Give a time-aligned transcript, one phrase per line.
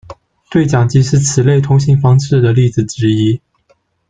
[0.49, 3.39] 对讲机是此类通信方式的例子之一。